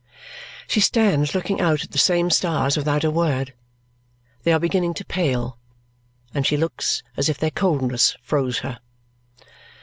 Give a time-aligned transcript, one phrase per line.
[0.67, 3.53] She stands looking out at the same stars without a word.
[4.41, 5.59] They are beginning to pale,
[6.33, 8.79] and she looks as if their coldness froze her.